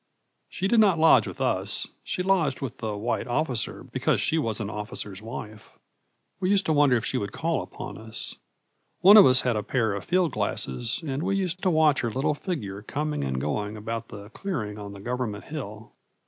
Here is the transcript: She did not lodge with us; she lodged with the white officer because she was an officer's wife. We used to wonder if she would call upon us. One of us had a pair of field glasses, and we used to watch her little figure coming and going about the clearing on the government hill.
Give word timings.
She 0.49 0.67
did 0.67 0.79
not 0.79 0.97
lodge 0.97 1.27
with 1.27 1.39
us; 1.39 1.89
she 2.03 2.23
lodged 2.23 2.59
with 2.59 2.79
the 2.79 2.97
white 2.97 3.27
officer 3.27 3.83
because 3.83 4.19
she 4.19 4.39
was 4.39 4.59
an 4.59 4.67
officer's 4.67 5.21
wife. 5.21 5.69
We 6.39 6.49
used 6.49 6.65
to 6.65 6.73
wonder 6.73 6.95
if 6.97 7.05
she 7.05 7.19
would 7.19 7.31
call 7.31 7.61
upon 7.61 7.99
us. 7.99 8.33
One 9.01 9.15
of 9.15 9.27
us 9.27 9.41
had 9.41 9.55
a 9.55 9.61
pair 9.61 9.93
of 9.93 10.03
field 10.03 10.31
glasses, 10.31 11.03
and 11.05 11.21
we 11.21 11.35
used 11.35 11.61
to 11.61 11.69
watch 11.69 11.99
her 11.99 12.09
little 12.09 12.33
figure 12.33 12.81
coming 12.81 13.23
and 13.23 13.39
going 13.39 13.77
about 13.77 14.07
the 14.07 14.29
clearing 14.31 14.79
on 14.79 14.93
the 14.93 14.99
government 15.01 15.43
hill. 15.43 15.91